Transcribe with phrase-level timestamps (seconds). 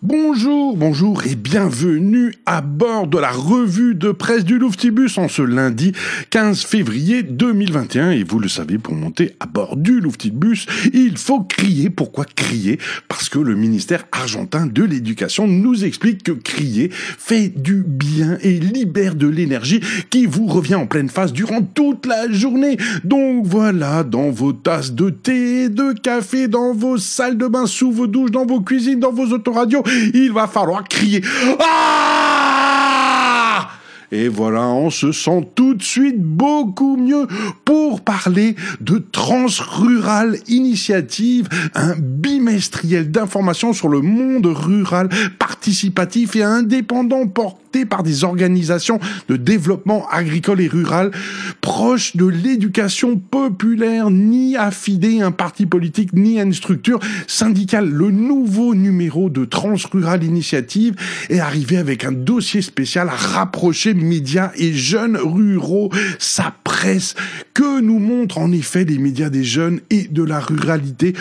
[0.00, 5.42] Bonjour, bonjour et bienvenue à bord de la revue de presse du Louftibus en ce
[5.42, 5.90] lundi
[6.30, 8.12] 15 février 2021.
[8.12, 11.90] Et vous le savez, pour monter à bord du Louftibus, il faut crier.
[11.90, 12.78] Pourquoi crier?
[13.08, 18.60] Parce que le ministère argentin de l'éducation nous explique que crier fait du bien et
[18.60, 19.80] libère de l'énergie
[20.10, 22.76] qui vous revient en pleine face durant toute la journée.
[23.02, 27.90] Donc voilà, dans vos tasses de thé, de café, dans vos salles de bain, sous
[27.90, 29.82] vos douches, dans vos cuisines, dans vos autoradios,
[30.14, 31.22] il va falloir crier.
[31.60, 32.98] Ah!
[34.10, 37.26] Et voilà, on se sent tout de suite beaucoup mieux
[37.64, 47.26] pour parler de Transrural Initiative, un bimestriel d'information sur le monde rural participatif et indépendant
[47.26, 51.10] porté par des organisations de développement agricole et rural
[51.60, 57.88] proches de l'éducation populaire, ni affidé à un parti politique, ni à une structure syndicale.
[57.88, 60.94] Le nouveau numéro de Transrural Initiative
[61.28, 65.67] est arrivé avec un dossier spécial à rapprocher médias et jeunes ruraux,
[66.18, 67.14] sa presse,
[67.54, 71.14] que nous montrent en effet les médias des jeunes et de la ruralité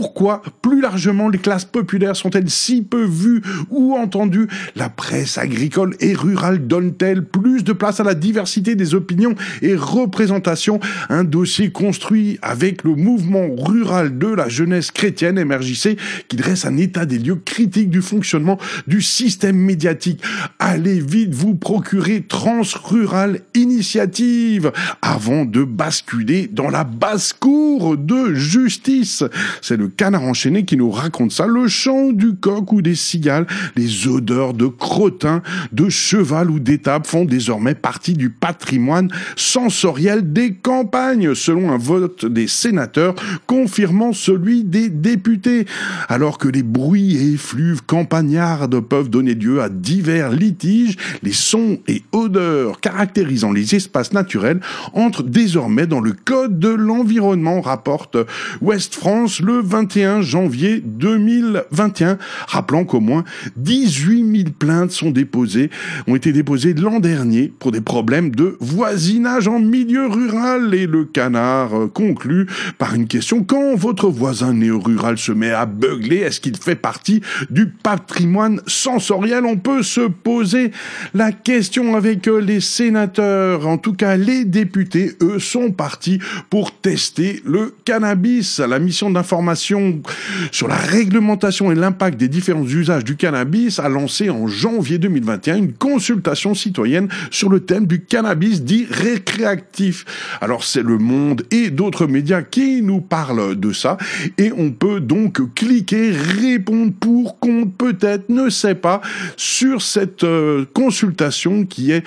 [0.00, 4.48] pourquoi, plus largement, les classes populaires sont-elles si peu vues ou entendues?
[4.74, 9.76] La presse agricole et rurale donne-t-elle plus de place à la diversité des opinions et
[9.76, 10.80] représentations?
[11.10, 16.76] Un dossier construit avec le mouvement rural de la jeunesse chrétienne MRJC qui dresse un
[16.76, 18.58] état des lieux critiques du fonctionnement
[18.88, 20.20] du système médiatique.
[20.58, 29.22] Allez vite vous procurer Transrural Initiative avant de basculer dans la basse-cour de justice.
[29.62, 33.46] C'est le canard enchaîné qui nous raconte ça, le chant du coq ou des cigales,
[33.76, 40.54] les odeurs de crottin, de cheval ou d'étape font désormais partie du patrimoine sensoriel des
[40.54, 43.14] campagnes, selon un vote des sénateurs
[43.46, 45.66] confirmant celui des députés.
[46.08, 51.78] Alors que les bruits et effluves campagnardes peuvent donner lieu à divers litiges, les sons
[51.88, 54.60] et odeurs caractérisant les espaces naturels
[54.92, 58.16] entrent désormais dans le code de l'environnement, rapporte
[58.60, 63.24] Ouest France le 21 janvier 2021, rappelant qu'au moins
[63.56, 65.68] 18 000 plaintes sont déposées,
[66.06, 70.72] ont été déposées l'an dernier pour des problèmes de voisinage en milieu rural.
[70.74, 72.46] Et le canard conclut
[72.78, 73.42] par une question.
[73.42, 77.20] Quand votre voisin néo-rural se met à beugler, est-ce qu'il fait partie
[77.50, 79.44] du patrimoine sensoriel?
[79.44, 80.70] On peut se poser
[81.14, 87.42] la question avec les sénateurs, en tout cas les députés, eux sont partis pour tester
[87.44, 88.60] le cannabis.
[88.60, 94.30] La mission d'information sur la réglementation et l'impact des différents usages du cannabis a lancé
[94.30, 100.04] en janvier 2021 une consultation citoyenne sur le thème du cannabis dit récréatif.
[100.40, 103.96] Alors c'est le monde et d'autres médias qui nous parlent de ça
[104.38, 109.00] et on peut donc cliquer, répondre pour, qu'on peut-être, ne sait pas,
[109.36, 112.04] sur cette euh, consultation qui est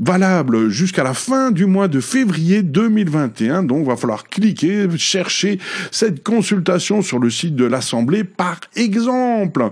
[0.00, 3.62] valable jusqu'à la fin du mois de février 2021.
[3.62, 5.58] Donc, va falloir cliquer, chercher
[5.90, 8.24] cette consultation sur le site de l'Assemblée.
[8.24, 9.70] Par exemple,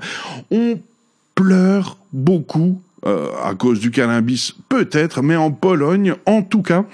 [0.50, 0.78] on
[1.34, 6.84] pleure beaucoup euh, à cause du cannabis, peut-être, mais en Pologne, en tout cas,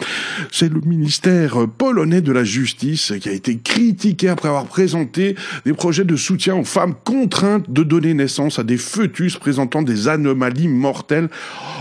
[0.53, 5.35] c'est le ministère polonais de la Justice qui a été critiqué après avoir présenté
[5.65, 10.09] des projets de soutien aux femmes contraintes de donner naissance à des fœtus présentant des
[10.09, 11.29] anomalies mortelles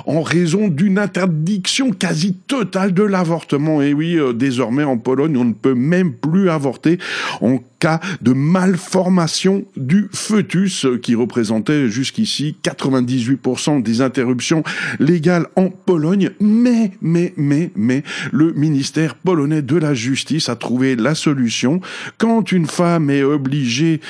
[0.06, 3.82] en raison d'une interdiction quasi totale de l'avortement.
[3.82, 6.98] Et oui, euh, désormais en Pologne, on ne peut même plus avorter
[7.42, 14.64] en cas de malformation du fœtus qui représentait jusqu'ici 98% des interruptions
[15.00, 16.30] légales en Pologne.
[16.40, 21.82] Mais, mais, mais, mais, le ministère polonais de la justice a trouvé la solution.
[22.20, 24.02] Quand une femme est obligée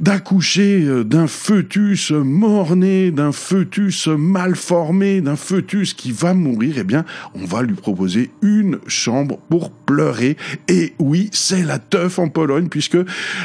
[0.00, 7.04] d'accoucher d'un fœtus mort-né, d'un fœtus mal formé, d'un fœtus qui va mourir, eh bien,
[7.34, 10.36] on va lui proposer une chambre pour pleurer.
[10.68, 12.98] Et oui, c'est la teuf en Pologne puisque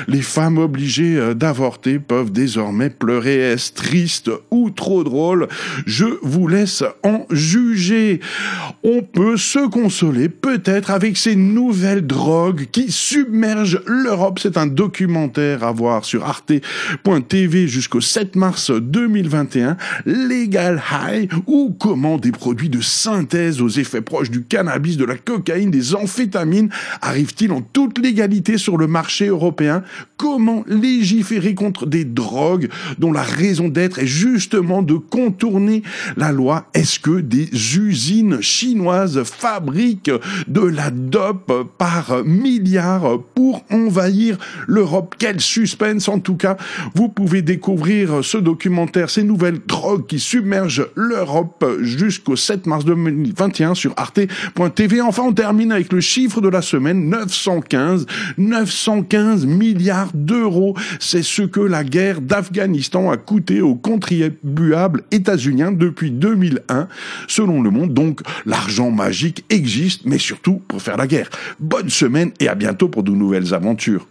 [0.07, 3.37] les femmes obligées euh, d'avorter peuvent désormais pleurer.
[3.37, 5.49] Est-ce triste ou trop drôle
[5.85, 8.21] Je vous laisse en juger.
[8.83, 14.39] On peut se consoler peut-être avec ces nouvelles drogues qui submergent l'Europe.
[14.41, 19.75] C'est un documentaire à voir sur arte.tv jusqu'au 7 mars 2021.
[20.05, 25.17] Legal High ou comment des produits de synthèse aux effets proches du cannabis, de la
[25.17, 26.69] cocaïne, des amphétamines
[27.01, 29.83] arrivent-ils en toute légalité sur le marché européen,
[30.17, 32.69] comment légiférer contre des drogues
[32.99, 35.83] dont la raison d'être est justement de contourner
[36.15, 40.11] la loi Est-ce que des usines chinoises fabriquent
[40.47, 44.37] de la dope par milliards pour envahir
[44.67, 45.15] l'Europe?
[45.17, 46.57] Quel suspense en tout cas.
[46.95, 53.75] Vous pouvez découvrir ce documentaire, ces nouvelles drogues qui submergent l'Europe jusqu'au 7 mars 2021
[53.75, 55.01] sur arte.tv.
[55.01, 58.05] Enfin, on termine avec le chiffre de la semaine, 915.
[58.37, 60.75] 915 milliards d'euros.
[60.99, 63.75] C'est ce que la guerre d'Afghanistan a coûté aux
[64.47, 66.87] contribuables états-uniens depuis 2001.
[67.27, 71.29] Selon le monde, donc, l'argent magique existe, mais surtout pour faire la guerre.
[71.59, 74.07] Bonne semaine et à bientôt pour de nouvelles aventures.